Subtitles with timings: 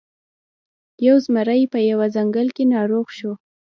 [1.05, 3.31] یو زمری په یوه ځنګل کې ناروغ شو.